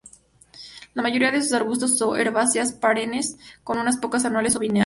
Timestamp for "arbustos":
1.57-2.01